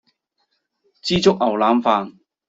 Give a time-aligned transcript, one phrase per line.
[1.03, 2.13] 枝竹牛腩飯